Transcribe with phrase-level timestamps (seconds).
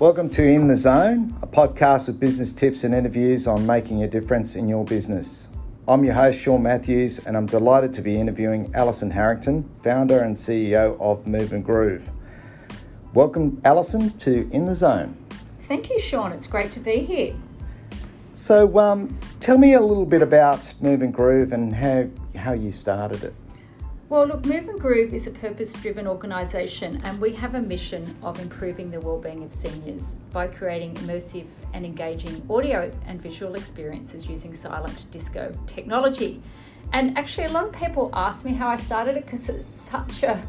[0.00, 4.06] Welcome to In the Zone, a podcast with business tips and interviews on making a
[4.08, 5.48] difference in your business.
[5.88, 10.36] I'm your host, Sean Matthews, and I'm delighted to be interviewing Alison Harrington, founder and
[10.36, 12.10] CEO of Moove and Groove.
[13.12, 15.16] Welcome, Alison, to In the Zone.
[15.66, 16.30] Thank you, Sean.
[16.30, 17.34] It's great to be here.
[18.34, 22.06] So, um, tell me a little bit about Moove and Groove and how,
[22.36, 23.34] how you started it.
[24.10, 28.16] Well, look, Move and Groove is a purpose driven organisation, and we have a mission
[28.22, 31.44] of improving the well-being of seniors by creating immersive
[31.74, 36.42] and engaging audio and visual experiences using silent disco technology.
[36.94, 40.22] And actually, a lot of people ask me how I started it because it's such
[40.22, 40.42] a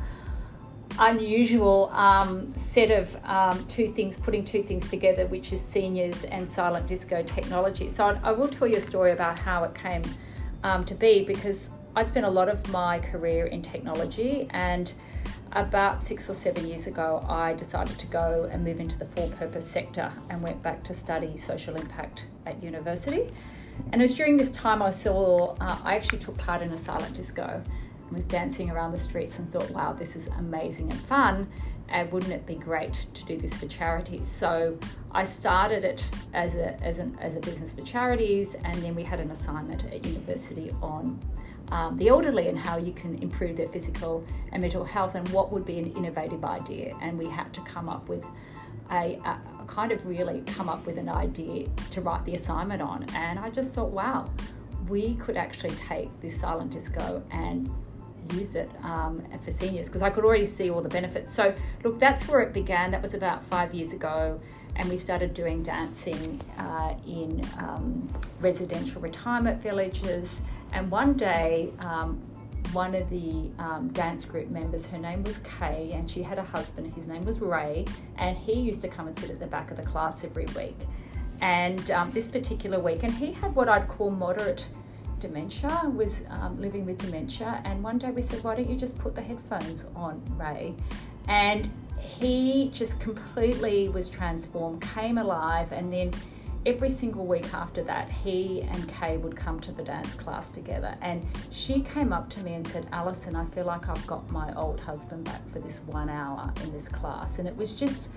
[0.98, 6.50] unusual um, set of um, two things, putting two things together, which is seniors and
[6.50, 7.90] silent disco technology.
[7.90, 10.04] So I, I will tell you a story about how it came
[10.64, 14.92] um, to be because I'd spent a lot of my career in technology, and
[15.54, 19.28] about six or seven years ago, I decided to go and move into the for
[19.30, 23.26] purpose sector and went back to study social impact at university.
[23.92, 26.78] And it was during this time I saw, uh, I actually took part in a
[26.78, 27.64] silent disco
[28.00, 31.50] and was dancing around the streets and thought, wow, this is amazing and fun.
[31.88, 34.28] And wouldn't it be great to do this for charities?
[34.28, 34.78] So
[35.12, 39.02] I started it as a, as, an, as a business for charities, and then we
[39.02, 41.20] had an assignment at university on
[41.72, 45.52] um, the elderly and how you can improve their physical and mental health and what
[45.52, 46.96] would be an innovative idea.
[47.02, 48.24] And we had to come up with
[48.92, 52.82] a, a, a kind of really come up with an idea to write the assignment
[52.82, 53.06] on.
[53.14, 54.30] And I just thought, wow,
[54.88, 57.70] we could actually take this silent disco and
[58.34, 61.34] use it um, for seniors because I could already see all the benefits.
[61.34, 62.92] So, look, that's where it began.
[62.92, 64.40] That was about five years ago.
[64.76, 68.08] And we started doing dancing uh, in um,
[68.40, 70.42] residential retirement villages
[70.74, 72.22] and one day, um,
[72.74, 76.44] one of the um, dance group members, her name was Kay, and she had a
[76.44, 77.86] husband, his name was Ray,
[78.18, 80.78] and he used to come and sit at the back of the class every week.
[81.42, 84.68] And um, this particular week, and he had what I'd call moderate
[85.20, 87.62] dementia, was um, living with dementia.
[87.66, 90.76] And one day we said, Why don't you just put the headphones on, Ray?
[91.28, 96.12] And he just completely was transformed, came alive, and then
[96.66, 100.96] every single week after that, he and Kay would come to the dance class together.
[101.02, 104.54] And she came up to me and said, Alison, I feel like I've got my
[104.56, 107.40] old husband back for this one hour in this class.
[107.40, 108.10] And it was just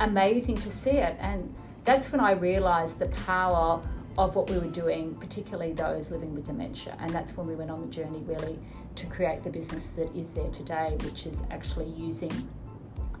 [0.00, 1.16] amazing to see it.
[1.18, 1.52] And
[1.84, 3.80] that's when I realized the power
[4.16, 6.96] of what we were doing, particularly those living with dementia.
[7.00, 8.58] And that's when we went on the journey really
[8.96, 12.48] to create the business that is there today, which is actually using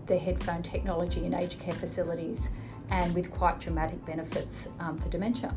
[0.06, 2.50] the headphone technology in aged care facilities
[2.90, 5.54] and with quite dramatic benefits um, for dementia.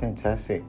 [0.00, 0.62] Fantastic.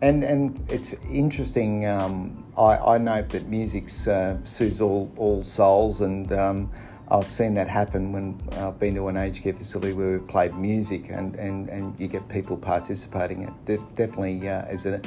[0.00, 1.86] And, and it's interesting.
[1.86, 6.70] Um, I, I note that music uh, soothes all, all souls, and um,
[7.08, 10.54] I've seen that happen when I've been to an aged care facility where we've played
[10.54, 13.42] music, and, and, and you get people participating.
[13.42, 15.00] It de- definitely uh, is a,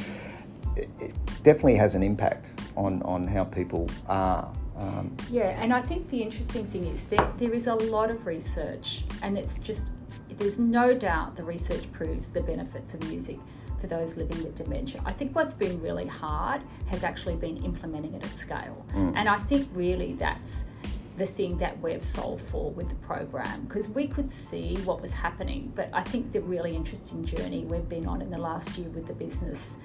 [0.75, 1.13] it
[1.43, 4.51] definitely has an impact on, on how people are.
[4.77, 8.25] Um, yeah, and I think the interesting thing is that there is a lot of
[8.25, 9.87] research, and it's just
[10.37, 13.39] there's no doubt the research proves the benefits of music
[13.81, 15.01] for those living with dementia.
[15.05, 18.85] I think what's been really hard has actually been implementing it at scale.
[18.93, 19.13] Mm.
[19.15, 20.65] And I think really that's
[21.17, 25.13] the thing that we've solved for with the program because we could see what was
[25.13, 25.71] happening.
[25.75, 29.07] But I think the really interesting journey we've been on in the last year with
[29.07, 29.77] the business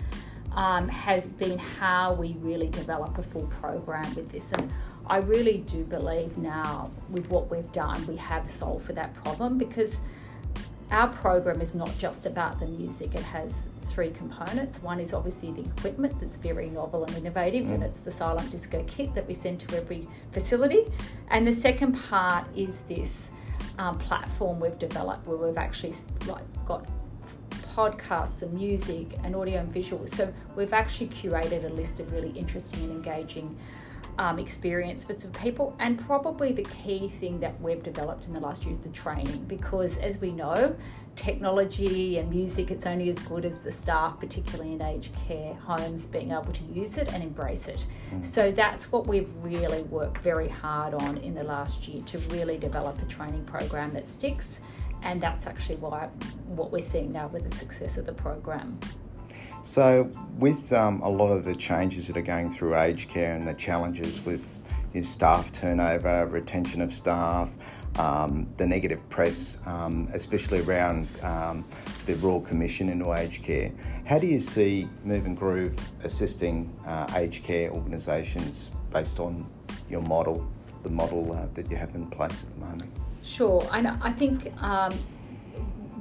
[0.54, 4.52] um, has been how we really develop a full program with this.
[4.52, 4.70] And
[5.06, 9.58] I really do believe now, with what we've done, we have solved for that problem
[9.58, 10.00] because
[10.92, 14.82] our program is not just about the music, it has three components.
[14.82, 17.74] One is obviously the equipment that's very novel and innovative, mm.
[17.74, 20.84] and it's the silent disco kit that we send to every facility.
[21.30, 23.30] And the second part is this
[23.78, 25.94] um, platform we've developed where we've actually
[26.26, 26.86] like got
[27.74, 30.06] podcasts and music and audio and visual.
[30.06, 33.56] So we've actually curated a list of really interesting and engaging
[34.18, 35.76] um, experience for some people.
[35.78, 39.44] And probably the key thing that we've developed in the last year is the training,
[39.44, 40.76] because as we know,
[41.16, 46.06] technology and music, it's only as good as the staff, particularly in aged care homes,
[46.06, 47.84] being able to use it and embrace it.
[48.10, 48.24] Mm.
[48.24, 52.56] So that's what we've really worked very hard on in the last year to really
[52.56, 54.60] develop a training program that sticks.
[55.02, 56.08] And that's actually why
[56.46, 58.78] what we're seeing now with the success of the program.
[59.64, 63.46] So, with um, a lot of the changes that are going through aged care and
[63.46, 64.58] the challenges with
[65.02, 67.48] staff turnover, retention of staff,
[67.98, 71.64] um, the negative press, um, especially around um,
[72.06, 73.72] the Royal Commission into aged care,
[74.04, 79.48] how do you see Moove and Groove assisting uh, aged care organisations based on
[79.88, 80.46] your model,
[80.82, 82.90] the model uh, that you have in place at the moment?
[83.22, 84.92] Sure, and I think um,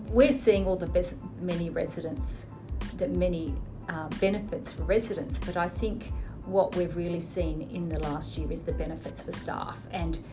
[0.09, 2.47] we're seeing all the best, many residents,
[3.01, 3.53] that many
[3.89, 6.05] uh, benefits for residents, but I think
[6.45, 9.77] what we've really seen in the last year is the benefits for staff.
[9.91, 10.23] And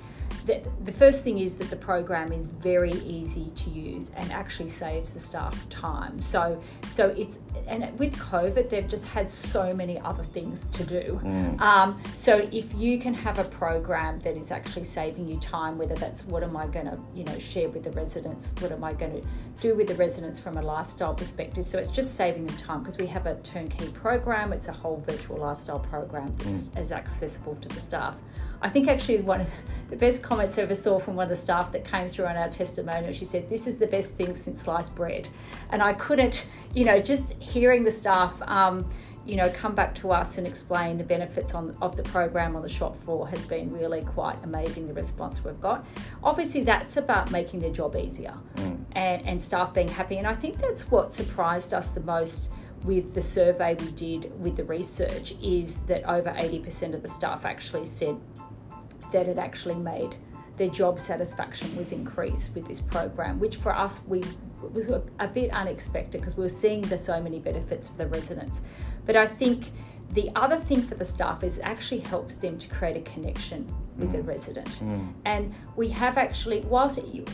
[0.46, 4.68] the, the first thing is that the program is very easy to use and actually
[4.68, 6.20] saves the staff time.
[6.20, 11.20] So, so it's and with COVID, they've just had so many other things to do.
[11.22, 11.60] Mm.
[11.60, 15.94] Um, so, if you can have a program that is actually saving you time, whether
[15.94, 18.94] that's what am I going to, you know, share with the residents, what am I
[18.94, 19.28] going to
[19.60, 21.66] do with the residents from a lifestyle perspective.
[21.66, 24.52] So, it's just saving them time because we have a turnkey program.
[24.52, 26.76] It's a whole virtual lifestyle program that's mm.
[26.78, 28.14] as accessible to the staff.
[28.60, 29.48] I think actually one of
[29.90, 32.36] the best comments I ever saw from one of the staff that came through on
[32.36, 35.28] our testimonial, she said, This is the best thing since sliced bread.
[35.70, 38.88] And I couldn't, you know, just hearing the staff, um,
[39.24, 42.62] you know, come back to us and explain the benefits on, of the program on
[42.62, 45.86] the shop floor has been really quite amazing, the response we've got.
[46.22, 48.84] Obviously, that's about making their job easier mm.
[48.92, 50.18] and, and staff being happy.
[50.18, 52.50] And I think that's what surprised us the most
[52.84, 57.44] with the survey we did with the research is that over 80% of the staff
[57.44, 58.16] actually said
[59.12, 60.16] that it actually made
[60.56, 64.22] their job satisfaction was increased with this program, which for us we
[64.74, 68.06] was a, a bit unexpected because we were seeing the so many benefits for the
[68.08, 68.60] residents.
[69.06, 69.70] But I think
[70.10, 73.72] the other thing for the staff is it actually helps them to create a connection
[73.96, 74.12] with mm.
[74.12, 74.68] the resident.
[74.80, 75.12] Mm.
[75.24, 77.24] And we have actually, whilst you,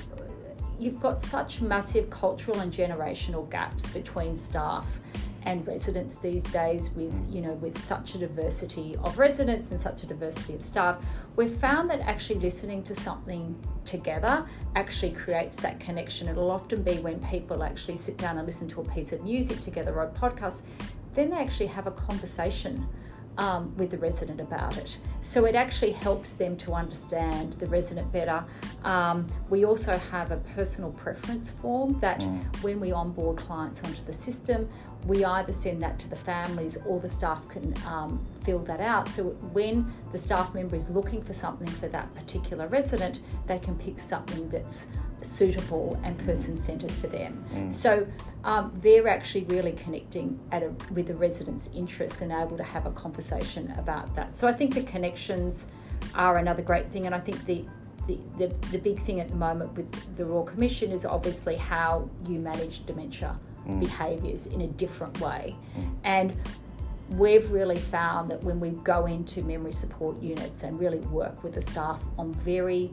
[0.78, 4.86] you've got such massive cultural and generational gaps between staff
[5.44, 10.02] and residents these days with you know with such a diversity of residents and such
[10.02, 10.98] a diversity of staff
[11.36, 14.46] we've found that actually listening to something together
[14.76, 18.80] actually creates that connection it'll often be when people actually sit down and listen to
[18.80, 20.62] a piece of music together or a podcast
[21.14, 22.86] then they actually have a conversation
[23.38, 24.96] um, with the resident about it.
[25.20, 28.44] So it actually helps them to understand the resident better.
[28.84, 32.62] Um, we also have a personal preference form that mm.
[32.62, 34.68] when we onboard clients onto the system,
[35.06, 39.08] we either send that to the families or the staff can um, fill that out.
[39.08, 43.76] So when the staff member is looking for something for that particular resident, they can
[43.76, 44.86] pick something that's
[45.20, 47.44] suitable and person centered for them.
[47.52, 47.72] Mm.
[47.72, 48.06] So
[48.44, 52.90] um, they're actually really connecting a, with the residents' interests and able to have a
[52.90, 54.36] conversation about that.
[54.36, 55.66] So I think the connections
[56.14, 57.64] are another great thing, and I think the
[58.06, 62.10] the, the, the big thing at the moment with the Royal Commission is obviously how
[62.28, 63.80] you manage dementia mm.
[63.80, 65.56] behaviours in a different way.
[65.76, 65.94] Mm.
[66.04, 66.36] And
[67.10, 71.54] we've really found that when we go into memory support units and really work with
[71.54, 72.90] the staff on very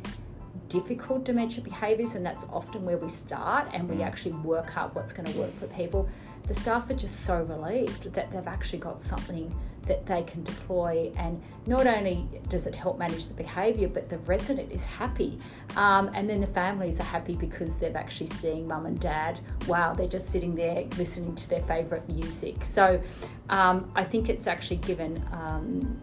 [0.68, 4.06] difficult dementia behaviours, and that's often where we start and we mm.
[4.06, 6.10] actually work out what's going to work for people.
[6.48, 9.56] The staff are just so relieved that they've actually got something
[9.88, 14.18] that they can deploy, and not only does it help manage the behaviour, but the
[14.20, 15.40] resident is happy,
[15.76, 19.40] um, and then the families are happy because they're actually seeing mum and dad.
[19.68, 22.64] Wow, they're just sitting there listening to their favourite music.
[22.64, 23.02] So
[23.50, 26.00] um, I think it's actually given um,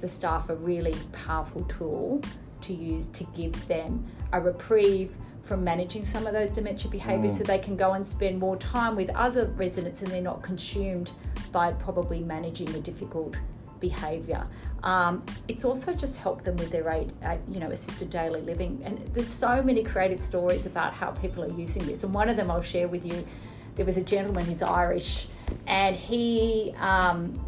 [0.00, 2.20] the staff a really powerful tool
[2.62, 5.14] to use to give them a reprieve
[5.50, 7.38] from managing some of those dementia behaviours mm.
[7.38, 11.10] so they can go and spend more time with other residents and they're not consumed
[11.50, 13.34] by probably managing the difficult
[13.80, 14.46] behaviour.
[14.84, 18.80] Um, it's also just helped them with their aid, uh, you know, assisted daily living.
[18.84, 22.04] And there's so many creative stories about how people are using this.
[22.04, 23.26] And one of them I'll share with you.
[23.74, 25.26] There was a gentleman who's Irish,
[25.66, 27.44] and he um,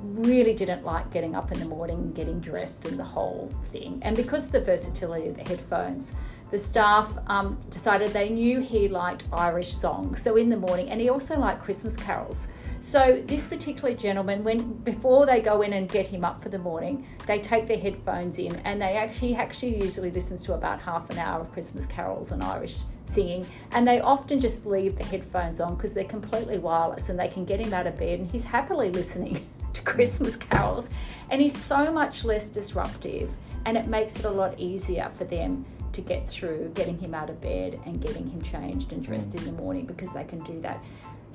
[0.00, 3.98] really didn't like getting up in the morning getting dressed and the whole thing.
[4.02, 6.14] And because of the versatility of the headphones,
[6.52, 10.20] the staff um, decided they knew he liked Irish songs.
[10.20, 12.48] So in the morning, and he also liked Christmas carols.
[12.82, 16.58] So this particular gentleman, when before they go in and get him up for the
[16.58, 21.08] morning, they take their headphones in, and they actually actually usually listens to about half
[21.08, 25.58] an hour of Christmas carols and Irish singing, and they often just leave the headphones
[25.58, 28.44] on because they're completely wireless, and they can get him out of bed, and he's
[28.44, 30.90] happily listening to Christmas carols,
[31.30, 33.30] and he's so much less disruptive,
[33.64, 37.30] and it makes it a lot easier for them to get through getting him out
[37.30, 39.38] of bed and getting him changed and dressed mm.
[39.38, 40.82] in the morning because they can do that.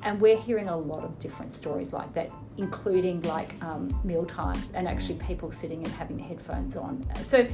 [0.03, 4.71] And we're hearing a lot of different stories like that, including like um, meal times
[4.71, 7.03] and actually people sitting and having headphones on.
[7.25, 7.47] So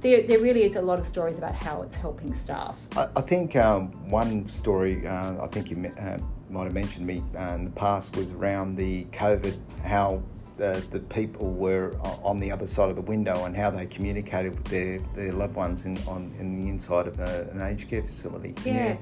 [0.00, 2.76] there, there really is a lot of stories about how it's helping staff.
[2.96, 6.18] I, I think um, one story, uh, I think you uh,
[6.50, 10.22] might have mentioned me uh, in the past, was around the COVID, how
[10.62, 14.54] the, the people were on the other side of the window and how they communicated
[14.54, 18.04] with their, their loved ones in, on, in the inside of a, an aged care
[18.04, 18.54] facility.
[18.64, 18.96] Yeah.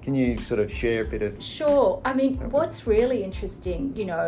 [0.00, 1.42] Can you sort of share a bit of?
[1.42, 2.00] Sure.
[2.02, 4.26] I mean, what's really interesting, you know,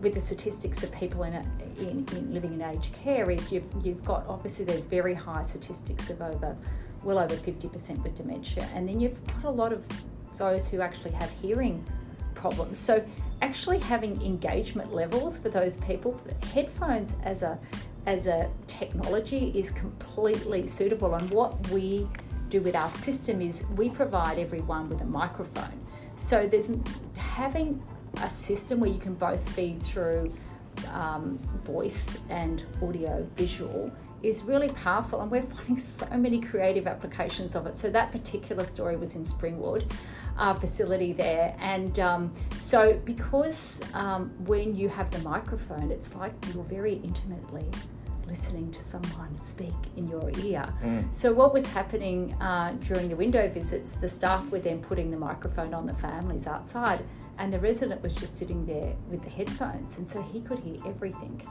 [0.00, 1.44] with the statistics of people in, a,
[1.80, 6.08] in, in, living in aged care is you've you've got obviously there's very high statistics
[6.10, 6.56] of over
[7.02, 8.68] well over 50% with dementia.
[8.72, 9.84] And then you've got a lot of
[10.38, 11.84] those who actually have hearing
[12.34, 12.78] problems.
[12.78, 13.04] So
[13.42, 16.20] actually having engagement levels for those people,
[16.52, 17.58] headphones as a
[18.06, 21.14] as a technology is completely suitable.
[21.14, 22.08] And what we
[22.48, 25.78] do with our system is we provide everyone with a microphone.
[26.16, 26.70] So there's
[27.18, 27.82] having
[28.22, 30.32] a system where you can both feed through
[30.92, 33.90] um, voice and audio visual
[34.22, 38.64] is really powerful and we're finding so many creative applications of it so that particular
[38.64, 39.90] story was in springwood
[40.38, 46.32] our facility there and um, so because um, when you have the microphone it's like
[46.54, 47.66] you're very intimately
[48.30, 50.64] listening to someone speak in your ear.
[50.82, 51.12] Mm.
[51.12, 55.16] So, what was happening uh, during the window visits, the staff were then putting the
[55.16, 57.04] microphone on the families outside,
[57.38, 60.76] and the resident was just sitting there with the headphones, and so he could hear
[60.86, 61.42] everything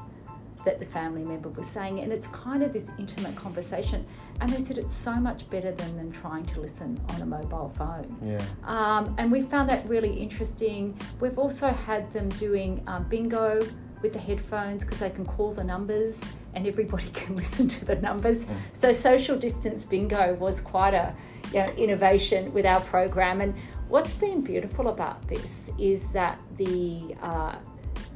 [0.60, 4.06] that the family member was saying and it's kind of this intimate conversation
[4.42, 7.72] and they said it's so much better than them trying to listen on a mobile
[7.78, 8.42] phone yeah.
[8.64, 13.60] Um, and we found that really interesting we've also had them doing um, bingo
[14.02, 16.22] with the headphones because they can call the numbers
[16.54, 18.46] and everybody can listen to the numbers.
[18.46, 18.56] Mm.
[18.74, 21.16] So social distance bingo was quite a
[21.54, 23.42] you know, innovation with our program.
[23.42, 23.56] And
[23.88, 27.56] what's been beautiful about this is that the uh,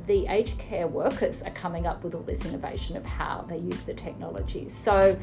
[0.08, 3.82] the aged care workers are coming up with all this innovation of how they use
[3.82, 4.68] the technology.
[4.68, 5.18] So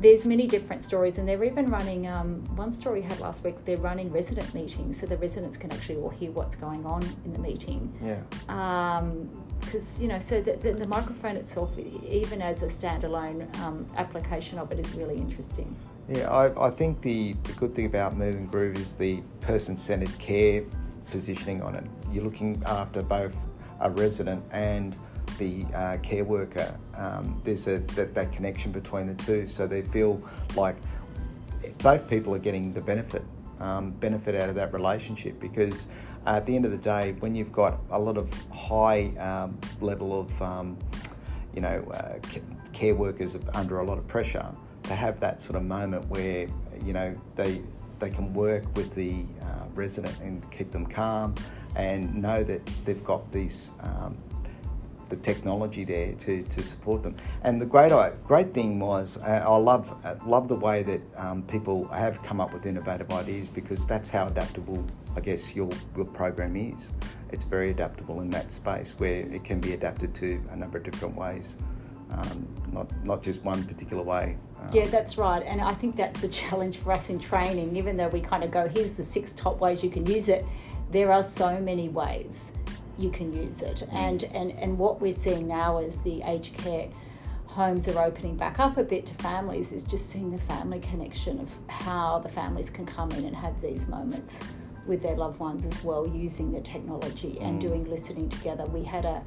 [0.00, 2.06] there's many different stories, and they're even running.
[2.06, 3.64] Um, one story we had last week.
[3.66, 7.32] They're running resident meetings, so the residents can actually all hear what's going on in
[7.32, 7.92] the meeting.
[8.02, 8.22] Yeah.
[9.60, 13.86] Because um, you know, so the, the, the, microphone itself, even as a standalone um,
[13.96, 15.76] application of it, is really interesting.
[16.08, 20.18] Yeah, I, I think the, the good thing about Moove and Groove is the person-centered
[20.18, 20.64] care
[21.10, 21.84] positioning on it.
[22.10, 23.36] You're looking after both
[23.80, 24.96] a resident and
[25.38, 26.74] the uh, care worker.
[26.96, 30.22] Um, there's a that, that connection between the two, so they feel
[30.56, 30.76] like
[31.78, 33.22] both people are getting the benefit
[33.60, 35.88] um, benefit out of that relationship because
[36.26, 40.20] at the end of the day, when you've got a lot of high um, level
[40.20, 40.76] of um,
[41.54, 42.18] you know uh,
[42.72, 44.46] care workers under a lot of pressure,
[44.84, 46.46] to have that sort of moment where
[46.84, 47.62] you know they
[47.98, 51.34] they can work with the uh, resident and keep them calm
[51.76, 54.16] and know that they've got these um,
[55.10, 57.14] the technology there to, to support them.
[57.42, 57.92] And the great
[58.24, 62.40] great thing was, uh, I love uh, love the way that um, people have come
[62.40, 64.82] up with innovative ideas because that's how adaptable,
[65.14, 66.92] I guess, your your program is.
[67.32, 70.84] It's very adaptable in that space where it can be adapted to a number of
[70.84, 71.56] different ways.
[72.10, 74.36] Um, not not just one particular way.
[74.60, 77.76] Um, yeah, that's right, and I think that's the challenge for us in training.
[77.76, 80.44] Even though we kind of go, here's the six top ways you can use it,
[80.90, 82.52] there are so many ways
[82.98, 83.86] you can use it.
[83.92, 86.88] And, and, and what we're seeing now is the aged care
[87.46, 91.40] homes are opening back up a bit to families is just seeing the family connection
[91.40, 94.40] of how the families can come in and have these moments
[94.86, 97.66] with their loved ones as well using the technology and mm.
[97.66, 98.64] doing listening together.
[98.66, 99.22] We had a,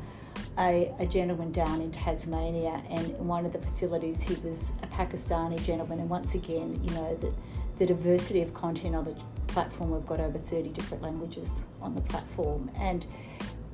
[0.57, 4.87] a, a, gentleman down in Tasmania and in one of the facilities he was a
[4.87, 7.33] Pakistani gentleman and once again, you know, the,
[7.77, 9.15] the diversity of content on the
[9.53, 13.05] platform, we've got over 30 different languages on the platform and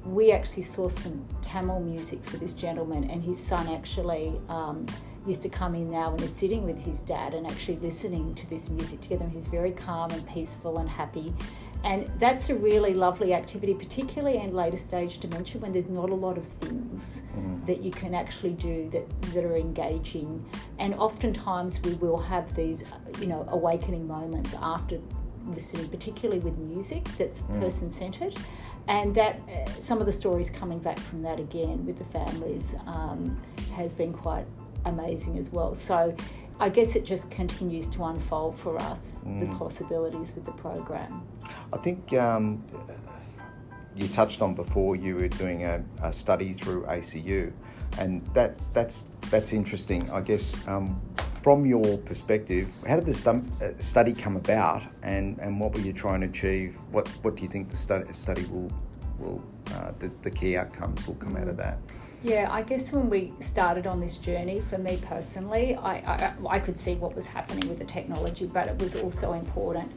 [0.06, 4.86] we actually saw some Tamil music for this gentleman, and his son actually um,
[5.26, 8.50] used to come in now and is sitting with his dad and actually listening to
[8.50, 9.26] this music together.
[9.26, 11.34] And he's very calm and peaceful and happy.
[11.84, 16.16] And that's a really lovely activity, particularly in later stage dementia when there's not a
[16.16, 17.66] lot of things mm.
[17.68, 20.46] that you can actually do that, that are engaging.
[20.78, 22.84] And oftentimes we will have these,
[23.20, 25.00] you know, awakening moments after
[25.54, 27.60] listening, particularly with music that's mm.
[27.60, 28.36] person centered
[28.90, 32.76] and that uh, some of the stories coming back from that again with the families
[32.88, 33.40] um,
[33.74, 34.46] has been quite
[34.86, 35.76] amazing as well.
[35.76, 36.16] So
[36.60, 39.40] I guess it just continues to unfold for us mm.
[39.48, 41.22] the possibilities with the program.
[41.72, 42.64] I think um,
[43.96, 47.54] you touched on before you were doing a, a, study through ACU,
[48.00, 50.10] and that that's that's interesting.
[50.10, 51.00] I guess um,
[51.42, 55.94] from your perspective, how did the uh, study come about, and, and what were you
[55.94, 56.78] trying to achieve?
[56.92, 58.72] What what do you think the study, study will
[59.20, 59.44] will
[59.74, 61.78] uh, the, the key outcomes will come out of that?
[62.24, 66.60] Yeah, I guess when we started on this journey, for me personally, I, I, I
[66.60, 69.90] could see what was happening with the technology, but it was also important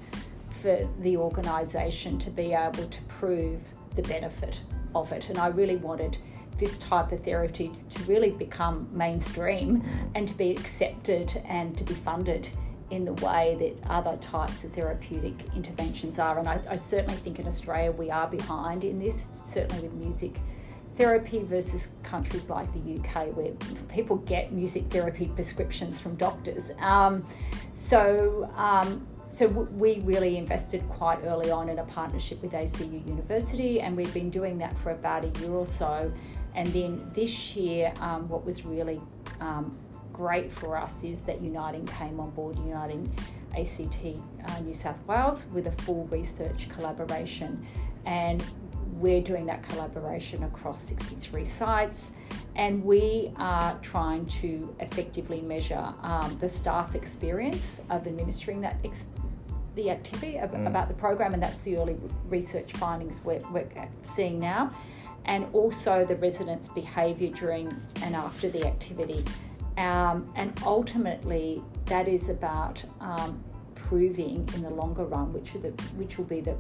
[0.51, 3.61] for the organisation to be able to prove
[3.97, 4.61] the benefit
[4.95, 6.19] of it, and I really wanted
[6.63, 11.93] this type of therapy to really become mainstream and to be accepted and to be
[11.93, 12.49] funded
[12.93, 16.39] in the way that other types of therapeutic interventions are.
[16.39, 20.37] And I, I, certainly think in Australia we are behind in this, certainly with music
[20.97, 23.53] therapy versus countries like the UK where
[23.89, 26.71] people get music therapy prescriptions from doctors.
[26.79, 27.27] Um,
[27.75, 33.81] so, um, so we really invested quite early on in a partnership with ACU University,
[33.81, 36.13] and we've been doing that for about a year or so.
[36.55, 39.01] And then this year, um, what was really
[39.41, 39.77] um,
[40.13, 43.11] great for us is that Uniting came on board, Uniting
[43.57, 44.05] ACT
[44.49, 47.67] uh, New South Wales, with a full research collaboration.
[48.05, 48.45] And
[48.93, 52.13] we're doing that collaboration across 63 sites,
[52.57, 59.07] and we are trying to effectively measure um, the staff experience of administering that ex-
[59.75, 60.67] the activity mm.
[60.67, 61.97] about the program, and that's the early
[62.29, 63.67] research findings we're, we're
[64.03, 64.69] seeing now,
[65.25, 69.25] and also the residents' behaviour during and after the activity.
[69.79, 73.43] Um, and ultimately, that is about um,
[73.75, 76.57] proving in the longer run, which, the, which will be the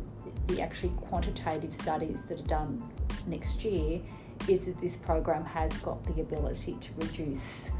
[0.46, 2.82] the actually quantitative studies that are done
[3.26, 4.00] next year
[4.48, 7.70] is that this program has got the ability to reduce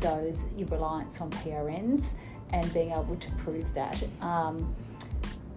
[0.00, 2.14] those reliance on PRNs
[2.52, 4.02] and being able to prove that.
[4.20, 4.74] Um,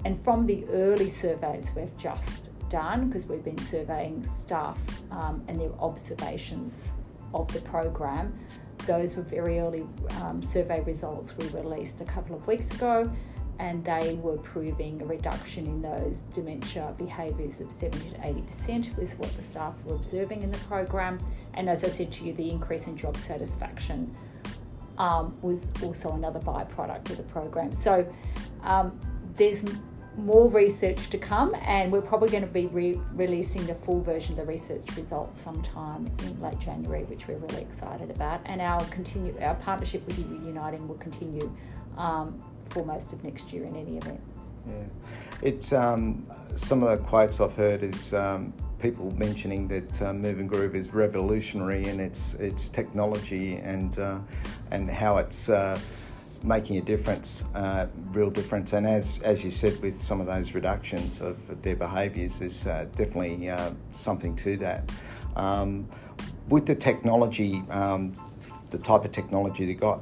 [0.06, 4.78] and from the early surveys we've just done, because we've been surveying staff
[5.10, 6.92] um, and their observations
[7.34, 8.38] of the program,
[8.86, 9.88] those were very early
[10.22, 13.10] um, survey results we released a couple of weeks ago
[13.60, 19.16] and they were proving a reduction in those dementia behaviours of 70 to 80% was
[19.16, 21.18] what the staff were observing in the program.
[21.54, 24.14] And as I said to you, the increase in job satisfaction
[24.98, 27.74] um, was also another byproduct of the program.
[27.74, 28.06] So
[28.64, 29.00] um,
[29.36, 29.64] there's
[30.18, 34.32] more research to come, and we're probably going to be re- releasing the full version
[34.34, 38.42] of the research results sometime in late January, which we're really excited about.
[38.46, 41.56] And our continue our partnership with Uniting will continue
[41.98, 44.22] um, for most of next year in any event.
[44.68, 44.76] Yeah,
[45.42, 50.40] it's um, some of the quotes I've heard is um, people mentioning that uh, Moove
[50.40, 54.20] and Groove is revolutionary in its its technology and uh,
[54.72, 55.80] and how it's uh,
[56.46, 58.74] making a difference, uh, real difference.
[58.74, 62.86] And as as you said, with some of those reductions of their behaviours, there's uh,
[62.96, 64.92] definitely uh, something to that.
[65.36, 65.90] Um,
[66.48, 68.14] with the technology, um,
[68.70, 70.02] the type of technology they got,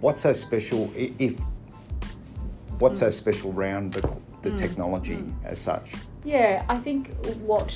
[0.00, 1.38] what's so special if
[2.78, 3.12] what's so mm.
[3.12, 4.00] special around the,
[4.42, 4.58] the mm.
[4.58, 5.34] technology mm.
[5.44, 5.94] as such?
[6.26, 7.68] Yeah, I think what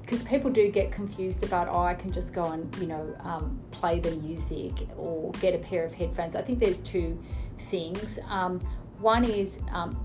[0.00, 3.14] because um, people do get confused about oh I can just go and you know
[3.20, 6.34] um, play the music or get a pair of headphones.
[6.34, 7.22] I think there's two
[7.70, 8.18] things.
[8.30, 8.58] Um,
[9.00, 10.02] one is um,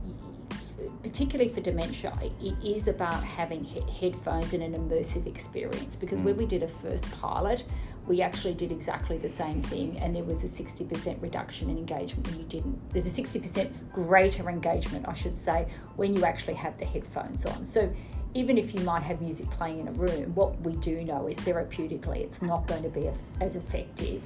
[1.03, 6.25] particularly for dementia, it is about having he- headphones and an immersive experience because mm.
[6.25, 7.63] when we did a first pilot,
[8.09, 12.27] we actually did exactly the same thing and there was a 60% reduction in engagement
[12.27, 12.89] when you didn't.
[12.89, 17.63] There's a 60% greater engagement, I should say, when you actually have the headphones on.
[17.63, 17.93] So
[18.33, 21.37] even if you might have music playing in a room, what we do know is
[21.37, 24.23] therapeutically it's not going to be as effective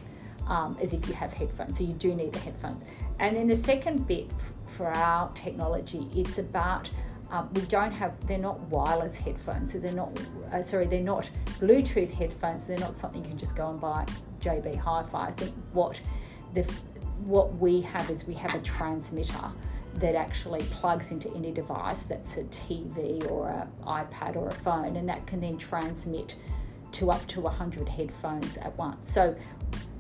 [0.48, 1.78] um, as if you have headphones.
[1.78, 2.86] So you do need the headphones.
[3.20, 4.32] And then the second bit
[4.66, 6.90] for our technology, it's about
[7.34, 10.16] um, we don't have, they're not wireless headphones, so they're not,
[10.54, 11.28] uh, sorry, they're not
[11.60, 12.66] Bluetooth headphones.
[12.66, 14.06] They're not something you can just go and buy
[14.40, 15.28] JB Hi-Fi.
[15.28, 16.00] I think what
[16.54, 16.62] the
[17.26, 19.52] what we have is we have a transmitter
[19.96, 24.96] that actually plugs into any device that's a TV or an iPad or a phone,
[24.96, 26.36] and that can then transmit
[26.92, 29.12] to up to 100 headphones at once.
[29.12, 29.36] So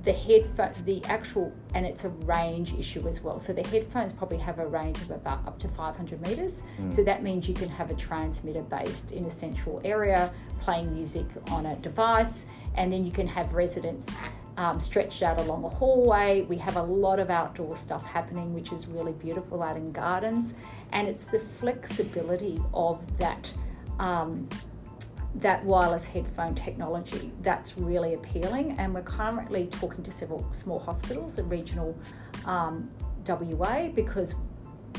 [0.03, 3.39] the headphone, the actual, and it's a range issue as well.
[3.39, 6.63] So the headphones probably have a range of about up to 500 meters.
[6.79, 6.91] Mm.
[6.91, 11.25] So that means you can have a transmitter based in a central area playing music
[11.51, 14.17] on a device, and then you can have residents
[14.57, 16.41] um, stretched out along a hallway.
[16.41, 20.53] We have a lot of outdoor stuff happening, which is really beautiful out in gardens,
[20.91, 23.51] and it's the flexibility of that.
[23.99, 24.49] Um,
[25.35, 31.39] that wireless headphone technology that's really appealing and we're currently talking to several small hospitals
[31.39, 31.97] in regional
[32.45, 32.89] um,
[33.27, 34.35] WA because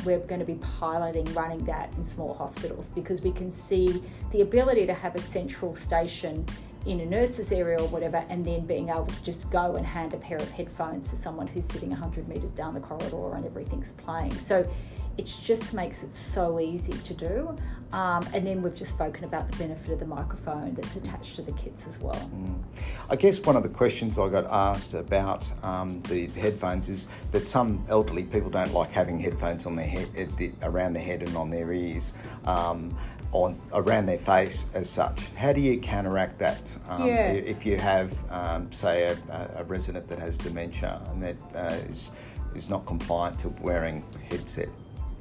[0.05, 4.41] we're going to be piloting running that in small hospitals because we can see the
[4.41, 6.45] ability to have a central station
[6.87, 10.13] in a nurse's area or whatever, and then being able to just go and hand
[10.13, 13.93] a pair of headphones to someone who's sitting 100 metres down the corridor and everything's
[13.93, 14.35] playing.
[14.35, 14.69] So
[15.17, 17.57] it just makes it so easy to do.
[17.95, 21.43] Um, and then we've just spoken about the benefit of the microphone that's attached to
[21.43, 22.29] the kits as well.
[22.35, 22.61] Mm.
[23.09, 27.47] I guess one of the questions I got asked about um, the headphones is that
[27.49, 30.09] some elderly people don't like having headphones on their head,
[30.63, 32.15] around their head and on their ears.
[32.45, 32.99] Um,
[33.31, 35.27] on around their face as such.
[35.35, 36.71] How do you counteract that?
[36.89, 37.33] Um, yeah.
[37.33, 42.13] If you have, um, say, a, a, resident that has dementia and that uh, is
[42.55, 44.69] is not compliant to wearing a headset,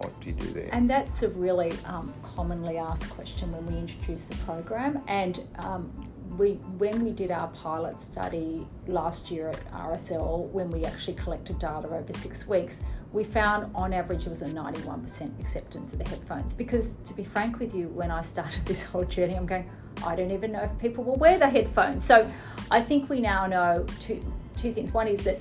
[0.03, 0.69] what do you do there?
[0.71, 5.01] And that's a really um, commonly asked question when we introduce the program.
[5.07, 5.91] And um,
[6.37, 11.59] we when we did our pilot study last year at RSL, when we actually collected
[11.59, 16.09] data over six weeks, we found on average it was a 91% acceptance of the
[16.09, 16.53] headphones.
[16.53, 19.69] Because to be frank with you, when I started this whole journey, I'm going,
[20.05, 22.03] I don't even know if people will wear the headphones.
[22.03, 22.29] So
[22.71, 24.23] I think we now know two
[24.57, 24.91] two things.
[24.91, 25.39] One is that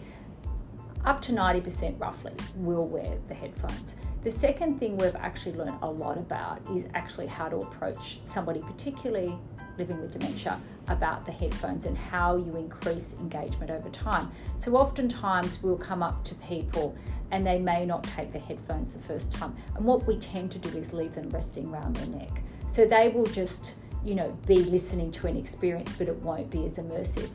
[1.04, 3.96] up to 90% roughly will wear the headphones.
[4.22, 8.60] The second thing we've actually learned a lot about is actually how to approach somebody,
[8.60, 9.36] particularly
[9.78, 14.30] living with dementia, about the headphones and how you increase engagement over time.
[14.56, 16.96] So, oftentimes we'll come up to people
[17.32, 19.56] and they may not take the headphones the first time.
[19.74, 22.42] And what we tend to do is leave them resting around their neck.
[22.68, 26.64] So, they will just, you know, be listening to an experience, but it won't be
[26.64, 27.30] as immersive.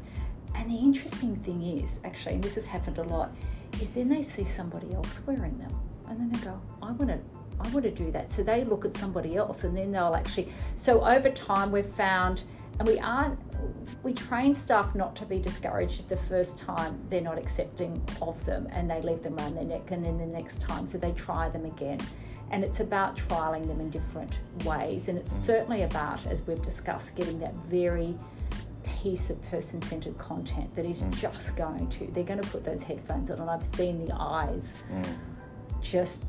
[0.55, 3.31] And the interesting thing is, actually, and this has happened a lot,
[3.81, 5.71] is then they see somebody else wearing them
[6.09, 7.19] and then they go, I want to.
[7.59, 8.29] I want to do that.
[8.29, 10.49] So they look at somebody else and then they'll actually.
[10.75, 12.43] So over time, we've found,
[12.77, 13.35] and we are,
[14.03, 18.45] we train staff not to be discouraged if the first time they're not accepting of
[18.45, 20.85] them and they leave them around their neck and then the next time.
[20.85, 21.99] So they try them again.
[22.51, 25.09] And it's about trialing them in different ways.
[25.09, 25.41] And it's mm.
[25.41, 28.15] certainly about, as we've discussed, getting that very
[29.09, 31.17] piece of person centered content that is mm.
[31.17, 33.39] just going to, they're going to put those headphones on.
[33.39, 34.75] And I've seen the eyes.
[34.91, 35.05] Mm
[35.81, 36.23] just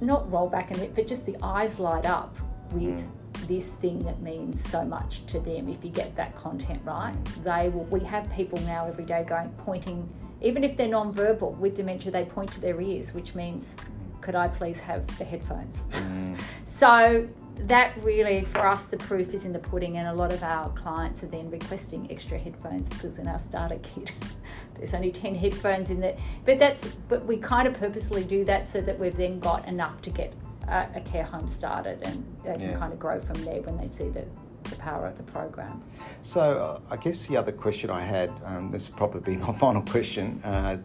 [0.00, 2.36] not roll back and but just the eyes light up
[2.72, 3.46] with mm.
[3.46, 7.44] this thing that means so much to them if you get that content right mm.
[7.44, 10.08] they will we have people now every day going pointing
[10.42, 13.74] even if they're non-verbal with dementia they point to their ears which means
[14.20, 16.38] could i please have the headphones mm.
[16.64, 17.26] so
[17.60, 20.68] that really for us the proof is in the pudding and a lot of our
[20.70, 24.12] clients are then requesting extra headphones because in our starter kit
[24.76, 28.68] there's only 10 headphones in there but that's but we kind of purposely do that
[28.68, 30.32] so that we've then got enough to get
[30.68, 32.78] a, a care home started and they can yeah.
[32.78, 34.24] kind of grow from there when they see the
[34.70, 35.82] the power of the program.
[36.22, 39.52] So, uh, I guess the other question I had, um, this will probably be my
[39.58, 40.78] final question uh,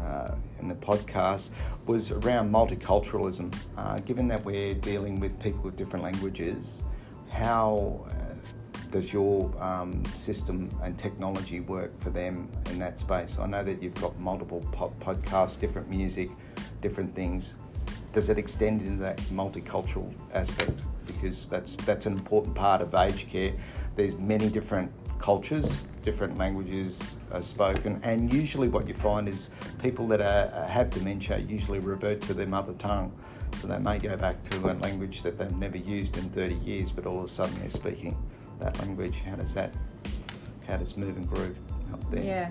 [0.00, 1.50] uh, in the podcast,
[1.86, 3.54] was around multiculturalism.
[3.76, 6.84] Uh, given that we're dealing with people with different languages,
[7.30, 8.06] how
[8.90, 13.38] does your um, system and technology work for them in that space?
[13.38, 16.30] I know that you've got multiple podcasts, different music,
[16.82, 17.54] different things.
[18.12, 20.80] Does it extend into that multicultural aspect?
[21.06, 23.52] Because that's that's an important part of aged care.
[23.94, 29.50] There's many different cultures, different languages are spoken, and usually what you find is
[29.82, 33.12] people that are, have dementia usually revert to their mother tongue.
[33.56, 36.92] So they may go back to a language that they've never used in 30 years,
[36.92, 38.16] but all of a sudden they're speaking
[38.60, 39.20] that language?
[39.26, 39.74] How does that,
[40.66, 41.56] how does Moove and Groove
[41.88, 42.22] help there?
[42.22, 42.50] Yeah,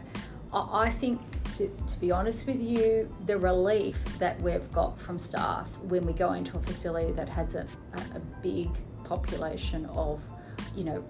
[0.52, 1.22] I think
[1.58, 6.14] to, to be honest with you, the relief that we've got from staff when we
[6.14, 7.66] go into a facility that has a,
[8.16, 8.70] a big
[9.04, 10.22] population of,
[10.76, 11.04] you know,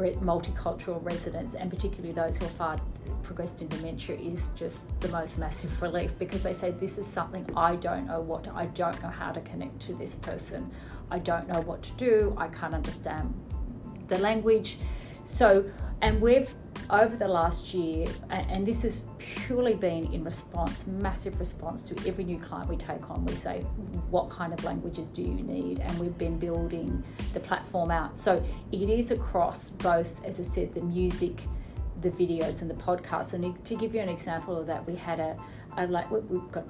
[0.00, 2.80] multicultural residents and particularly those who are far
[3.22, 7.46] progressed in dementia is just the most massive relief because they say this is something
[7.56, 10.70] I don't know what I don't know how to connect to this person
[11.10, 13.34] I don't know what to do I can't understand
[14.10, 14.76] the language.
[15.24, 15.64] So,
[16.02, 16.52] and we've
[16.90, 22.24] over the last year, and this has purely been in response, massive response to every
[22.24, 23.24] new client we take on.
[23.24, 23.60] We say,
[24.10, 25.80] What kind of languages do you need?
[25.80, 28.18] And we've been building the platform out.
[28.18, 31.40] So it is across both, as I said, the music,
[32.02, 33.34] the videos, and the podcasts.
[33.34, 35.38] And to give you an example of that, we had a,
[35.76, 36.66] a like, we've got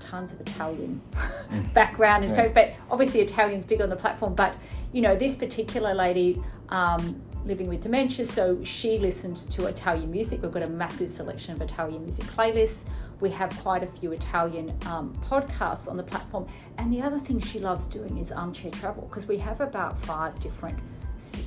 [0.00, 1.00] tons of Italian
[1.74, 2.44] background, and yeah.
[2.44, 4.34] so, but obviously Italian's big on the platform.
[4.34, 4.54] But
[4.92, 10.42] you know, this particular lady um, living with dementia, so she listened to Italian music.
[10.42, 12.84] We've got a massive selection of Italian music playlists.
[13.20, 16.46] We have quite a few Italian um, podcasts on the platform.
[16.78, 20.38] And the other thing she loves doing is armchair travel because we have about five
[20.40, 20.78] different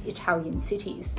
[0.05, 1.15] Italian cities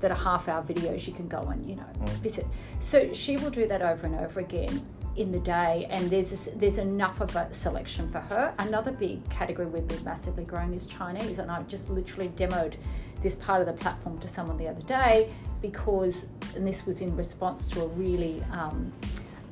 [0.00, 2.08] that are half hour videos you can go and you know mm.
[2.18, 2.46] visit.
[2.80, 4.86] So she will do that over and over again
[5.16, 8.54] in the day, and there's a, there's enough of a selection for her.
[8.58, 12.74] Another big category we've been massively growing is Chinese, and I just literally demoed
[13.22, 17.16] this part of the platform to someone the other day because, and this was in
[17.16, 18.92] response to a really um,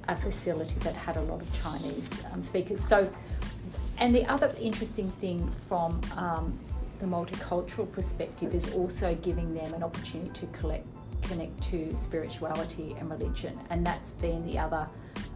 [0.09, 2.83] a facility that had a lot of Chinese um, speakers.
[2.83, 3.11] So,
[3.99, 6.59] and the other interesting thing from um,
[7.01, 10.87] the multicultural perspective is also giving them an opportunity to collect,
[11.23, 14.89] connect to spirituality and religion, and that's been the other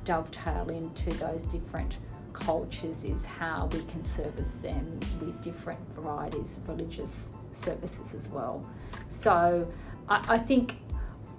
[0.04, 1.96] dovetail into those different
[2.32, 8.68] cultures is how we can service them with different varieties of religious services as well.
[9.08, 9.70] So
[10.08, 10.76] I, I think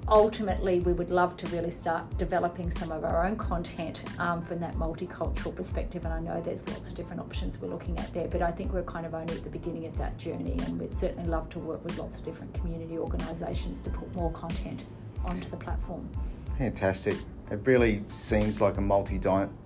[0.10, 4.60] ultimately, we would love to really start developing some of our own content um, from
[4.60, 6.04] that multicultural perspective.
[6.06, 8.74] And I know there's lots of different options we're looking at there, but I think
[8.74, 11.60] we're kind of only at the beginning of that journey, and we'd certainly love to
[11.60, 14.84] work with lots of different community organisations to put more content
[15.26, 16.10] onto the platform.
[16.58, 17.18] Fantastic.
[17.52, 19.20] It really seems like a multi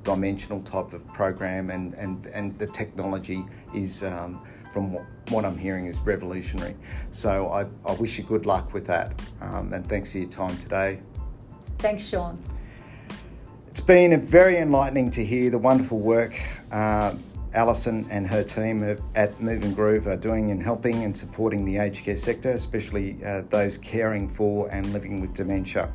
[0.04, 4.04] dimensional type of program, and, and, and the technology is.
[4.04, 4.42] Um,
[4.74, 4.92] from
[5.30, 6.76] what, I'm hearing is revolutionary.
[7.12, 9.22] So I, I wish you good luck with that.
[9.40, 11.00] Um, and thanks for your time today.
[11.78, 12.42] Thanks, Sean.
[13.70, 16.40] It's been very enlightening to hear the wonderful work
[16.72, 17.16] uh,
[17.54, 18.84] Alison and her team
[19.16, 23.24] at Moove and Groove are doing in helping and supporting the aged care sector, especially
[23.24, 25.94] uh, those caring for and living with dementia.